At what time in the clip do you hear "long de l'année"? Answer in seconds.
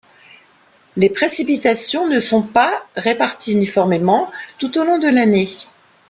4.83-5.47